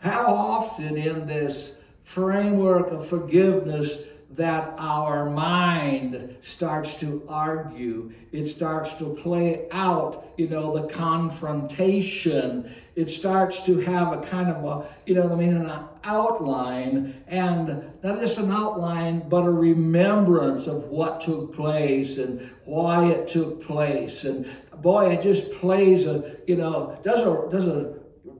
How 0.00 0.26
often 0.26 0.98
in 0.98 1.26
this 1.26 1.78
framework 2.04 2.90
of 2.90 3.06
forgiveness 3.06 3.98
that 4.36 4.74
our 4.78 5.30
mind 5.30 6.36
starts 6.40 6.96
to 6.96 7.22
argue. 7.28 8.12
It 8.32 8.48
starts 8.48 8.92
to 8.94 9.14
play 9.14 9.68
out, 9.70 10.32
you 10.36 10.48
know, 10.48 10.76
the 10.76 10.88
confrontation. 10.88 12.72
It 12.96 13.10
starts 13.10 13.62
to 13.62 13.78
have 13.80 14.12
a 14.12 14.22
kind 14.22 14.50
of 14.50 14.64
a, 14.64 14.88
you 15.06 15.14
know 15.14 15.30
I 15.30 15.36
mean, 15.36 15.56
an 15.56 15.70
outline, 16.02 17.22
and 17.28 17.84
not 18.02 18.20
just 18.20 18.38
an 18.38 18.50
outline, 18.50 19.28
but 19.28 19.44
a 19.44 19.50
remembrance 19.50 20.66
of 20.66 20.84
what 20.84 21.20
took 21.20 21.54
place 21.54 22.18
and 22.18 22.50
why 22.64 23.06
it 23.06 23.28
took 23.28 23.64
place. 23.64 24.24
And 24.24 24.48
boy, 24.82 25.10
it 25.12 25.22
just 25.22 25.52
plays 25.52 26.06
a, 26.06 26.38
you 26.48 26.56
know, 26.56 26.98
does 27.04 27.20
a, 27.20 27.48
does 27.52 27.68
a, 27.68 27.94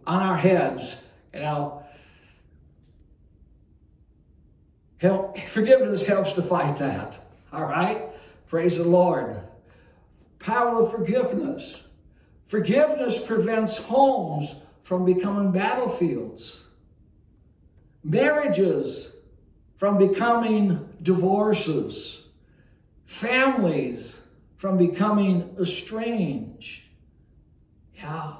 on 0.07 0.23
our 0.23 0.37
heads, 0.37 1.05
you 1.33 1.41
know, 1.41 1.84
Help, 4.99 5.39
forgiveness 5.39 6.03
helps 6.03 6.33
to 6.33 6.43
fight 6.43 6.77
that. 6.79 7.19
All 7.53 7.65
right? 7.65 8.09
Praise 8.49 8.79
the 8.79 8.85
Lord. 8.85 9.41
Power 10.39 10.83
of 10.83 10.91
forgiveness. 10.91 11.81
Forgiveness 12.49 13.19
prevents 13.19 13.79
homes 13.79 14.55
from 14.83 15.05
becoming 15.05 15.51
battlefields, 15.51 16.65
marriages 18.03 19.17
from 19.77 19.99
becoming 19.99 20.89
divorces, 21.03 22.25
families 23.07 24.21
from 24.57 24.77
becoming 24.77 25.57
estranged. 25.61 26.83
Yeah. 27.97 28.35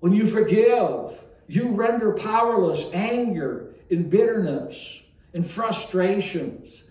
When 0.00 0.12
you 0.12 0.26
forgive, 0.26 1.20
you 1.46 1.70
render 1.70 2.12
powerless 2.14 2.84
anger 2.92 3.74
and 3.90 4.08
bitterness 4.08 4.99
and 5.34 5.44
frustrations, 5.48 6.84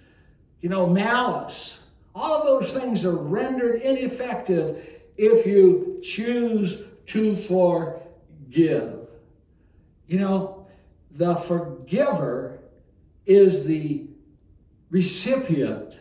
you 0.62 0.70
know, 0.70 0.88
malice. 0.88 1.80
All 2.16 2.42
of 2.42 2.46
those 2.46 2.74
things 2.74 3.06
are 3.06 3.16
rendered 3.16 3.82
ineffective 3.82 4.86
if 5.18 5.46
you 5.46 6.00
choose 6.04 6.84
to 7.08 7.36
forgive. 7.36 9.08
You 10.08 10.20
know, 10.20 10.68
the 11.12 11.36
forgiver 11.36 12.60
is 13.26 13.66
the 13.66 14.08
recipient 14.90 16.00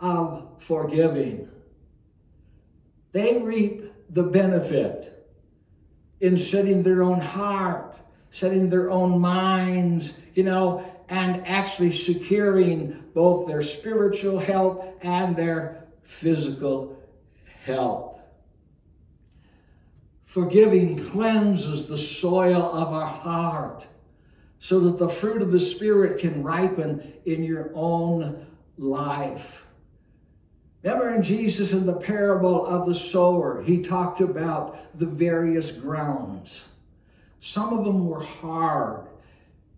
of 0.00 0.48
forgiving. 0.58 1.48
They 3.12 3.42
reap 3.42 3.92
the 4.10 4.22
benefit 4.22 5.28
in 6.20 6.36
setting 6.36 6.82
their 6.82 7.02
own 7.02 7.20
heart, 7.20 7.96
setting 8.30 8.70
their 8.70 8.90
own 8.90 9.20
minds, 9.20 10.20
you 10.34 10.44
know, 10.44 10.84
and 11.12 11.46
actually 11.46 11.92
securing 11.92 13.04
both 13.12 13.46
their 13.46 13.60
spiritual 13.60 14.38
health 14.38 14.82
and 15.02 15.36
their 15.36 15.84
physical 16.04 16.98
health. 17.66 18.18
Forgiving 20.24 20.96
cleanses 21.10 21.86
the 21.86 21.98
soil 21.98 22.62
of 22.62 22.94
our 22.94 23.06
heart 23.06 23.86
so 24.58 24.80
that 24.80 24.96
the 24.96 25.08
fruit 25.08 25.42
of 25.42 25.52
the 25.52 25.60
Spirit 25.60 26.18
can 26.18 26.42
ripen 26.42 27.12
in 27.26 27.44
your 27.44 27.70
own 27.74 28.46
life. 28.78 29.66
Remember 30.82 31.14
in 31.14 31.22
Jesus 31.22 31.74
in 31.74 31.84
the 31.84 31.92
parable 31.92 32.64
of 32.64 32.86
the 32.86 32.94
sower, 32.94 33.62
he 33.62 33.82
talked 33.82 34.22
about 34.22 34.98
the 34.98 35.04
various 35.06 35.72
grounds. 35.72 36.68
Some 37.40 37.76
of 37.76 37.84
them 37.84 38.06
were 38.06 38.24
hard 38.24 39.08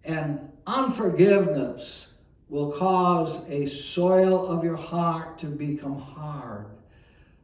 and 0.05 0.53
Unforgiveness 0.67 2.09
will 2.49 2.73
cause 2.73 3.49
a 3.49 3.67
soil 3.67 4.47
of 4.47 4.65
your 4.65 4.77
heart 4.77 5.39
to 5.39 5.47
become 5.47 5.99
hard. 5.99 6.67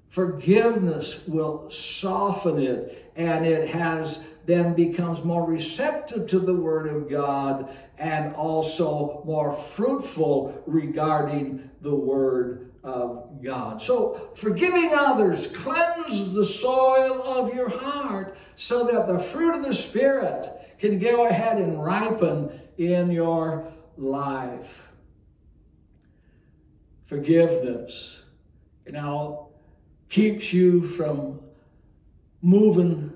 Forgiveness 0.09 1.21
will 1.29 1.71
soften 1.71 2.59
it, 2.59 3.13
and 3.17 3.47
it 3.47 3.69
has 3.69 4.21
then 4.47 4.75
becomes 4.75 5.23
more 5.23 5.47
receptive 5.47 6.27
to 6.29 6.41
the 6.41 6.55
Word 6.55 6.89
of 6.89 7.09
God 7.09 7.77
and 7.99 8.35
also 8.35 9.23
more 9.25 9.53
fruitful 9.55 10.63
regarding 10.67 11.71
the 11.83 11.95
Word 11.95 12.73
of 12.83 13.43
God. 13.43 13.81
So, 13.81 14.31
forgiving 14.35 14.93
others, 14.95 15.47
cleanse 15.49 16.33
the 16.33 16.45
soil 16.45 17.23
of 17.23 17.55
your 17.55 17.69
heart 17.69 18.37
so 18.57 18.85
that 18.85 19.07
the 19.07 19.19
fruit 19.19 19.55
of 19.55 19.65
the 19.65 19.75
Spirit 19.75 20.49
can 20.79 20.99
go 20.99 21.27
ahead 21.27 21.59
and 21.59 21.85
ripen 21.85 22.51
in 22.81 23.11
your 23.11 23.71
life. 23.99 24.83
Forgiveness, 27.05 28.23
you 28.87 28.93
know, 28.93 29.51
keeps 30.09 30.53
you 30.53 30.87
from 30.87 31.41
moving. 32.41 33.13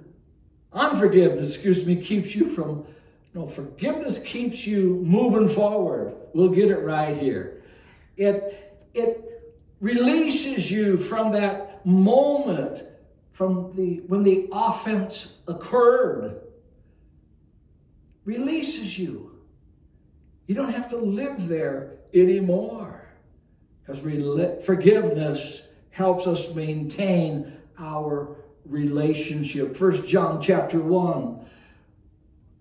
Unforgiveness, 0.72 1.54
excuse 1.54 1.84
me, 1.86 1.96
keeps 1.96 2.34
you 2.34 2.50
from, 2.50 2.84
no, 3.32 3.46
forgiveness 3.46 4.22
keeps 4.22 4.66
you 4.66 5.00
moving 5.04 5.48
forward. 5.48 6.14
We'll 6.34 6.50
get 6.50 6.70
it 6.70 6.80
right 6.80 7.16
here. 7.16 7.62
It, 8.16 8.90
it 8.92 9.54
releases 9.80 10.70
you 10.70 10.98
from 10.98 11.32
that 11.32 11.86
moment 11.86 12.82
from 13.32 13.74
the 13.74 14.00
when 14.06 14.22
the 14.22 14.48
offense 14.52 15.34
occurred 15.48 16.40
releases 18.24 18.96
you 18.96 19.33
you 20.46 20.54
don't 20.54 20.72
have 20.72 20.88
to 20.90 20.96
live 20.96 21.48
there 21.48 21.92
anymore 22.12 23.08
because 23.80 24.00
forgiveness 24.64 25.68
helps 25.90 26.26
us 26.26 26.54
maintain 26.54 27.56
our 27.78 28.36
relationship. 28.66 29.76
First 29.76 30.06
John 30.06 30.40
chapter 30.40 30.80
1. 30.80 31.40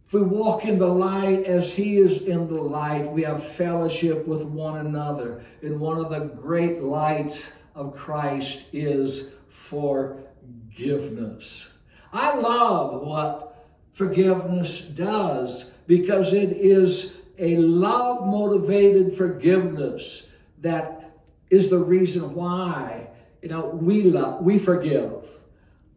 If 0.08 0.13
we 0.13 0.22
walk 0.22 0.65
in 0.65 0.78
the 0.78 0.88
light 0.88 1.46
as 1.46 1.72
he 1.72 1.98
is 1.98 2.24
in 2.24 2.48
the 2.48 2.62
light, 2.62 3.12
we 3.12 3.24
have 3.24 3.43
fellowship 3.43 4.28
with 4.28 4.43
one 4.43 4.86
another. 4.86 5.43
And 5.62 5.80
one 5.80 5.98
of 5.98 6.12
the 6.12 6.26
great 6.26 6.84
lights 6.84 7.56
of 7.74 7.96
Christ 7.96 8.65
is 8.72 9.34
forgiveness. 9.50 11.67
I 12.12 12.36
love 12.36 13.02
what 13.02 13.65
forgiveness 13.93 14.82
does 14.82 15.72
because 15.88 16.34
it 16.34 16.52
is 16.52 17.17
a 17.43 17.58
love 17.58 18.25
motivated 18.25 19.17
forgiveness 19.17 20.27
that 20.62 21.12
is 21.49 21.69
the 21.69 21.77
reason 21.77 22.34
why 22.34 23.06
you 23.41 23.49
know 23.49 23.67
we 23.67 24.03
love 24.03 24.41
we 24.41 24.58
forgive. 24.58 25.12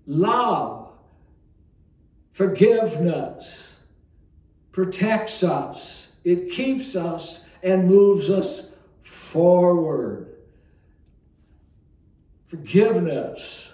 Love 0.06 0.90
forgiveness 2.32 3.72
protects 4.72 5.44
us. 5.44 6.09
It 6.24 6.50
keeps 6.50 6.96
us 6.96 7.44
and 7.62 7.87
moves 7.87 8.28
us 8.28 8.70
forward. 9.04 10.35
Forgiveness 12.46 13.70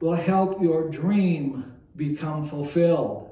will 0.00 0.14
help 0.14 0.62
your 0.62 0.90
dream 0.90 1.72
become 1.96 2.46
fulfilled. 2.46 3.30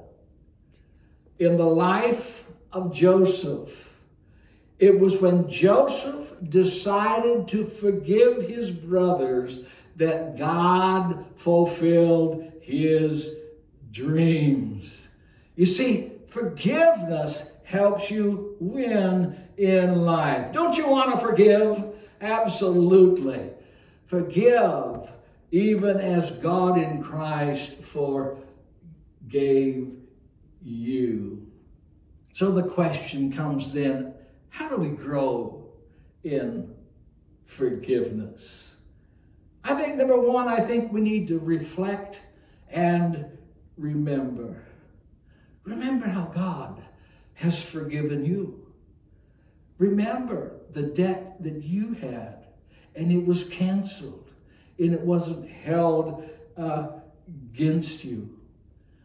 In 1.37 1.57
the 1.57 1.65
life 1.65 2.42
of 2.73 2.93
Joseph. 2.93 3.89
It 4.79 4.99
was 4.99 5.21
when 5.21 5.49
Joseph 5.49 6.33
decided 6.49 7.47
to 7.49 7.65
forgive 7.65 8.47
his 8.47 8.71
brothers 8.71 9.61
that 9.95 10.37
God 10.37 11.25
fulfilled 11.35 12.51
his 12.61 13.35
dreams. 13.91 15.07
You 15.55 15.65
see, 15.65 16.11
forgiveness 16.27 17.51
helps 17.63 18.09
you 18.11 18.57
win 18.59 19.37
in 19.57 20.01
life. 20.01 20.51
Don't 20.51 20.75
you 20.77 20.87
want 20.87 21.13
to 21.13 21.17
forgive? 21.17 21.81
Absolutely. 22.19 23.51
Forgive 24.05 25.09
even 25.51 25.97
as 25.97 26.31
God 26.31 26.79
in 26.79 27.03
Christ 27.03 27.73
forgave 27.81 28.41
you. 30.63 31.42
So 32.33 32.51
the 32.51 32.63
question 32.63 33.31
comes 33.31 33.71
then 33.71 34.15
how 34.49 34.67
do 34.67 34.77
we 34.77 34.89
grow 34.89 35.65
in 36.23 36.73
forgiveness? 37.45 38.75
I 39.63 39.75
think 39.75 39.95
number 39.95 40.19
one, 40.19 40.47
I 40.47 40.59
think 40.59 40.91
we 40.91 41.01
need 41.01 41.27
to 41.29 41.39
reflect 41.39 42.21
and 42.69 43.25
remember. 43.77 44.63
Remember 45.63 46.07
how 46.07 46.25
God 46.25 46.83
has 47.35 47.63
forgiven 47.63 48.25
you. 48.25 48.65
Remember 49.77 50.57
the 50.71 50.83
debt 50.83 51.41
that 51.43 51.63
you 51.63 51.93
had 51.93 52.45
and 52.95 53.11
it 53.11 53.25
was 53.25 53.43
canceled 53.45 54.29
and 54.79 54.93
it 54.93 55.01
wasn't 55.01 55.49
held 55.49 56.29
uh, 56.57 56.87
against 57.27 58.03
you. 58.03 58.37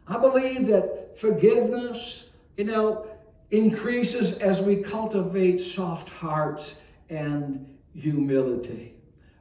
I 0.07 0.17
believe 0.17 0.67
that 0.67 1.17
forgiveness, 1.17 2.29
you 2.57 2.65
know, 2.65 3.07
increases 3.51 4.37
as 4.37 4.61
we 4.61 4.77
cultivate 4.77 5.59
soft 5.59 6.09
hearts 6.09 6.79
and 7.09 7.65
humility. 7.93 8.93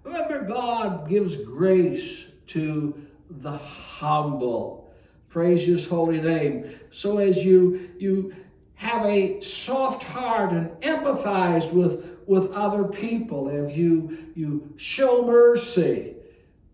Remember, 0.05 0.43
God 0.43 1.09
gives 1.09 1.37
grace 1.37 2.27
to 2.49 3.07
the 3.29 3.59
humble. 3.59 4.91
Praise 5.29 5.67
his 5.67 5.87
holy 5.87 6.21
name. 6.21 6.79
So 6.91 7.19
as 7.19 7.45
you 7.45 7.91
you 7.99 8.35
have 8.75 9.05
a 9.05 9.41
soft 9.41 10.05
heart 10.05 10.53
and 10.53 10.71
empathize 10.81 11.71
with, 11.73 12.19
with 12.27 12.51
other 12.53 12.85
people, 12.85 13.49
if 13.49 13.77
you 13.77 14.33
you 14.35 14.73
show 14.77 15.27
mercy, 15.27 16.15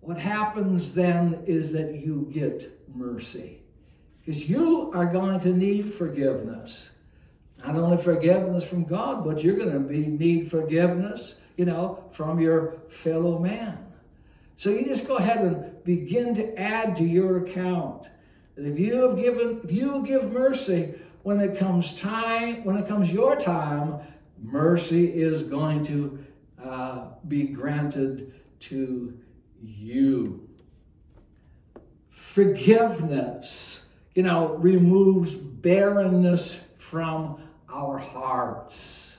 what 0.01 0.19
happens 0.19 0.95
then 0.95 1.43
is 1.47 1.73
that 1.73 1.95
you 1.95 2.29
get 2.31 2.71
mercy. 2.95 3.63
Because 4.21 4.49
you 4.49 4.93
are 4.95 5.07
going 5.07 5.41
to 5.41 5.53
need 5.53 5.93
forgiveness 5.93 6.91
not 7.67 7.77
only 7.77 7.97
forgiveness 7.97 8.65
from 8.65 8.85
God, 8.85 9.25
but 9.25 9.43
you're 9.43 9.57
going 9.57 9.73
to 9.73 9.81
be 9.81 10.07
need 10.07 10.51
forgiveness, 10.51 11.41
you 11.57 11.65
know, 11.65 12.05
from 12.13 12.39
your 12.39 12.79
fellow 12.89 13.39
man. 13.39 13.79
So 14.57 14.71
you 14.71 14.85
just 14.85 15.07
go 15.07 15.17
ahead 15.17 15.45
and 15.45 15.83
begin 15.85 16.35
to 16.35 16.59
add 16.59 16.97
to 16.97 17.05
your 17.05 17.45
account. 17.45 18.09
That 18.57 18.67
if 18.67 18.79
you 18.79 19.09
have 19.09 19.17
given, 19.17 19.61
if 19.65 19.73
you 19.73 20.05
give 20.07 20.31
mercy, 20.31 20.95
when 21.23 21.41
it 21.41 21.59
comes 21.59 21.99
time, 21.99 22.65
when 22.65 22.77
it 22.77 22.87
comes 22.87 23.11
your 23.11 23.35
time, 23.35 23.99
mercy 24.43 25.07
is 25.07 25.43
going 25.43 25.85
to 25.87 26.25
uh, 26.63 27.07
be 27.27 27.45
granted 27.45 28.33
to 28.61 29.19
you. 29.63 30.49
Forgiveness, 32.11 33.81
you 34.15 34.23
know, 34.23 34.55
removes 34.57 35.35
barrenness 35.35 36.61
from 36.77 37.43
our 37.75 37.99
hearts. 37.99 39.19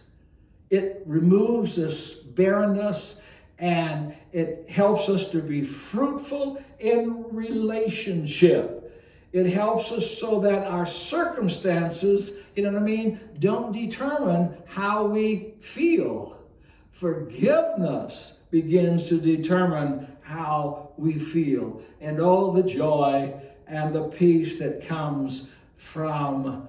It 0.70 1.04
removes 1.06 1.76
this 1.76 2.14
barrenness 2.14 3.18
and 3.60 4.16
it 4.32 4.70
helps 4.70 5.10
us 5.10 5.28
to 5.32 5.42
be 5.42 5.64
fruitful 5.64 6.64
in 6.80 7.26
relationship. 7.32 8.82
It 9.34 9.48
helps 9.48 9.92
us 9.92 10.18
so 10.18 10.40
that 10.42 10.66
our 10.68 10.86
circumstances, 10.86 12.40
you 12.56 12.64
know 12.64 12.72
what 12.72 12.82
I 12.82 12.86
mean, 12.86 13.20
don't 13.40 13.74
determine 13.74 14.58
how 14.66 15.06
we 15.06 15.56
feel. 15.60 16.40
Forgiveness 16.92 18.40
begins 18.52 19.10
to 19.10 19.20
determine 19.20 20.08
how 20.22 20.92
we 20.98 21.20
feel 21.20 21.82
and 22.00 22.22
all 22.22 22.54
the 22.54 22.64
joy 22.64 23.34
and 23.68 23.94
the 23.94 24.08
peace 24.08 24.58
that 24.60 24.88
comes 24.88 25.48
from 25.76 26.68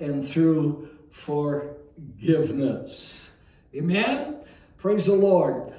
and 0.00 0.26
through 0.26 0.88
forgiveness. 1.10 3.36
Amen? 3.74 4.36
Praise 4.78 5.06
the 5.06 5.14
Lord. 5.14 5.72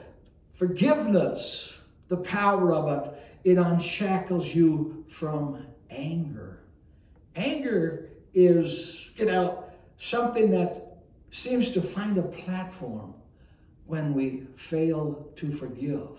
Forgiveness, 0.53 1.73
the 2.07 2.17
power 2.17 2.73
of 2.73 2.89
it, 2.89 3.11
it 3.43 3.57
unshackles 3.57 4.55
you 4.55 5.05
from 5.09 5.65
anger. 5.89 6.59
Anger 7.35 8.09
is, 8.33 9.09
you 9.15 9.25
know, 9.25 9.63
something 9.97 10.49
that 10.51 10.97
seems 11.31 11.71
to 11.71 11.81
find 11.81 12.17
a 12.17 12.21
platform 12.21 13.13
when 13.85 14.13
we 14.13 14.47
fail 14.55 15.27
to 15.35 15.51
forgive. 15.51 16.09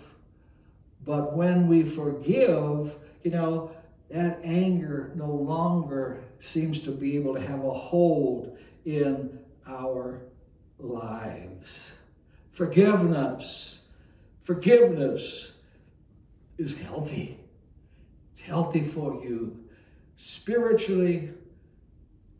But 1.05 1.35
when 1.35 1.69
we 1.69 1.83
forgive, 1.83 2.97
you 3.23 3.31
know, 3.31 3.71
that 4.11 4.41
anger 4.45 5.13
no 5.15 5.31
longer 5.31 6.25
seems 6.41 6.81
to 6.81 6.91
be 6.91 7.17
able 7.17 7.35
to 7.35 7.41
have 7.41 7.65
a 7.65 7.73
hold 7.73 8.59
in 8.85 9.39
our 9.67 10.23
lives. 10.79 11.93
Forgiveness. 12.53 13.85
Forgiveness 14.43 15.53
is 16.59 16.75
healthy. 16.75 17.39
It's 18.33 18.41
healthy 18.41 18.85
for 18.85 19.23
you. 19.23 19.63
spiritually 20.17 21.31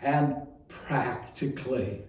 and 0.01 0.37
practically. 0.69 2.03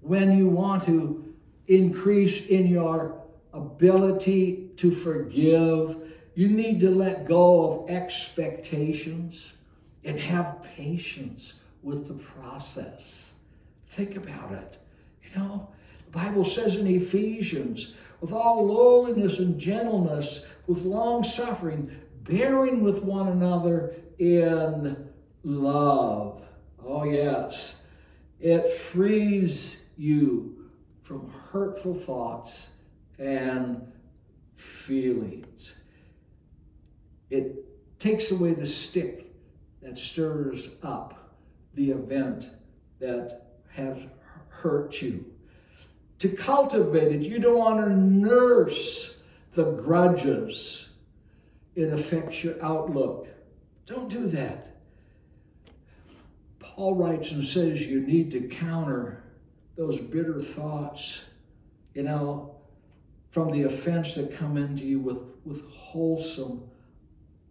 When 0.00 0.36
you 0.36 0.48
want 0.48 0.84
to 0.86 1.34
increase 1.66 2.46
in 2.46 2.66
your 2.66 3.22
ability 3.52 4.70
to 4.76 4.90
forgive, 4.90 5.96
you 6.34 6.48
need 6.48 6.80
to 6.80 6.90
let 6.90 7.26
go 7.26 7.84
of 7.84 7.90
expectations 7.90 9.52
and 10.04 10.18
have 10.18 10.62
patience 10.76 11.54
with 11.82 12.08
the 12.08 12.14
process. 12.14 13.32
Think 13.88 14.16
about 14.16 14.52
it. 14.52 14.78
You 15.24 15.38
know, 15.38 15.68
the 16.06 16.10
Bible 16.10 16.44
says 16.44 16.74
in 16.74 16.86
Ephesians, 16.86 17.94
with 18.20 18.32
all 18.32 18.66
lowliness 18.66 19.38
and 19.38 19.58
gentleness, 19.58 20.44
with 20.66 20.82
long 20.82 21.22
suffering, 21.22 21.90
bearing 22.24 22.82
with 22.82 23.02
one 23.02 23.28
another 23.28 23.94
in 24.18 25.08
love. 25.42 26.42
Oh, 26.84 27.04
yes. 27.04 27.80
It 28.40 28.70
frees 28.72 29.78
you 29.96 30.68
from 31.02 31.32
hurtful 31.50 31.94
thoughts 31.94 32.68
and 33.18 33.90
feelings. 34.54 35.74
It 37.30 37.98
takes 37.98 38.30
away 38.30 38.54
the 38.54 38.66
stick 38.66 39.29
that 39.82 39.96
stirs 39.96 40.68
up 40.82 41.36
the 41.74 41.90
event 41.90 42.48
that 42.98 43.46
has 43.72 43.96
hurt 44.48 45.00
you. 45.00 45.24
To 46.18 46.28
cultivate 46.28 47.12
it, 47.12 47.22
you 47.22 47.38
don't 47.38 47.58
want 47.58 47.84
to 47.84 47.90
nurse 47.90 49.16
the 49.54 49.64
grudges. 49.64 50.88
It 51.74 51.92
affects 51.92 52.44
your 52.44 52.62
outlook. 52.62 53.28
Don't 53.86 54.08
do 54.08 54.26
that. 54.28 54.76
Paul 56.58 56.94
writes 56.94 57.32
and 57.32 57.44
says 57.44 57.86
you 57.86 58.00
need 58.00 58.30
to 58.32 58.48
counter 58.48 59.24
those 59.76 59.98
bitter 59.98 60.42
thoughts, 60.42 61.22
you 61.94 62.02
know, 62.02 62.54
from 63.30 63.50
the 63.50 63.62
offense 63.62 64.14
that 64.14 64.34
come 64.36 64.56
into 64.56 64.84
you 64.84 65.00
with, 65.00 65.18
with 65.44 65.66
wholesome 65.70 66.62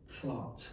thoughts. 0.07 0.69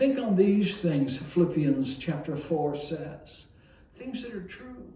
Think 0.00 0.18
on 0.18 0.34
these 0.34 0.78
things, 0.78 1.18
Philippians 1.18 1.98
chapter 1.98 2.34
4 2.34 2.74
says. 2.74 3.48
Things 3.96 4.22
that 4.22 4.32
are 4.32 4.44
true, 4.44 4.90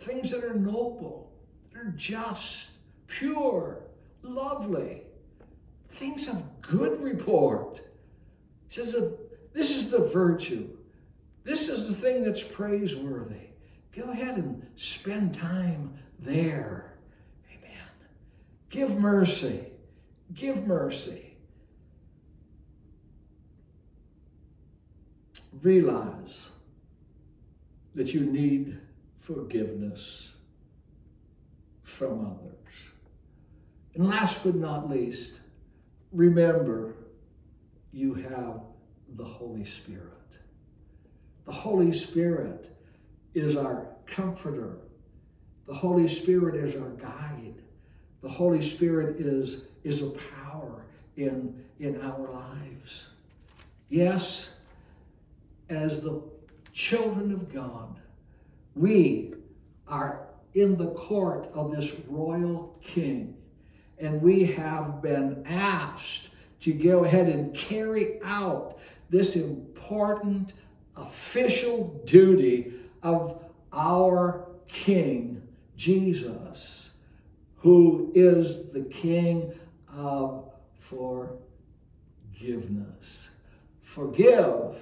things 0.00 0.30
that 0.32 0.44
are 0.44 0.52
noble, 0.52 1.32
that 1.72 1.80
are 1.80 1.94
just, 1.96 2.72
pure, 3.06 3.84
lovely, 4.20 5.04
things 5.88 6.28
of 6.28 6.42
good 6.60 7.00
report. 7.02 7.80
He 8.68 8.74
says, 8.74 8.94
This 9.54 9.74
is 9.74 9.90
the 9.90 10.00
virtue. 10.00 10.68
This 11.42 11.70
is 11.70 11.88
the 11.88 11.94
thing 11.94 12.22
that's 12.22 12.42
praiseworthy. 12.42 13.48
Go 13.96 14.10
ahead 14.10 14.36
and 14.36 14.66
spend 14.76 15.34
time 15.34 15.94
there. 16.18 16.98
Amen. 17.50 17.86
Give 18.68 18.94
mercy. 18.98 19.68
Give 20.34 20.66
mercy. 20.66 21.31
Realize 25.60 26.50
that 27.94 28.14
you 28.14 28.20
need 28.20 28.78
forgiveness 29.18 30.30
from 31.82 32.26
others. 32.26 32.52
And 33.94 34.08
last 34.08 34.42
but 34.42 34.54
not 34.54 34.88
least, 34.88 35.34
remember 36.10 36.94
you 37.92 38.14
have 38.14 38.62
the 39.16 39.24
Holy 39.24 39.64
Spirit. 39.64 40.08
The 41.44 41.52
Holy 41.52 41.92
Spirit 41.92 42.74
is 43.34 43.56
our 43.56 43.86
comforter. 44.06 44.78
The 45.66 45.74
Holy 45.74 46.08
Spirit 46.08 46.54
is 46.54 46.74
our 46.74 46.90
guide. 46.90 47.54
The 48.22 48.28
Holy 48.28 48.62
Spirit 48.62 49.20
is, 49.20 49.66
is 49.84 50.02
a 50.02 50.10
power 50.10 50.84
in, 51.16 51.62
in 51.80 52.00
our 52.00 52.32
lives. 52.32 53.04
Yes, 53.90 54.54
as 55.72 56.00
the 56.00 56.22
children 56.72 57.32
of 57.32 57.52
God, 57.52 57.98
we 58.74 59.34
are 59.88 60.28
in 60.54 60.76
the 60.76 60.90
court 60.90 61.50
of 61.54 61.74
this 61.74 61.92
royal 62.08 62.78
king, 62.82 63.36
and 63.98 64.20
we 64.20 64.44
have 64.44 65.02
been 65.02 65.42
asked 65.46 66.28
to 66.60 66.72
go 66.72 67.04
ahead 67.04 67.28
and 67.28 67.54
carry 67.54 68.20
out 68.22 68.78
this 69.10 69.36
important 69.36 70.52
official 70.96 72.00
duty 72.06 72.74
of 73.02 73.44
our 73.72 74.48
King, 74.68 75.42
Jesus, 75.76 76.90
who 77.56 78.12
is 78.14 78.70
the 78.70 78.82
King 78.82 79.52
of 79.94 80.50
forgiveness. 80.78 81.40
Forgive, 83.82 84.76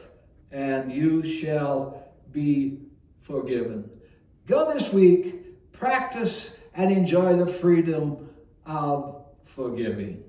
and 0.52 0.92
you 0.92 1.22
shall 1.22 2.08
be 2.32 2.78
forgiven. 3.20 3.88
Go 4.46 4.72
this 4.72 4.92
week, 4.92 5.72
practice, 5.72 6.56
and 6.74 6.90
enjoy 6.90 7.36
the 7.36 7.46
freedom 7.46 8.28
of 8.66 9.24
forgiving. 9.44 10.22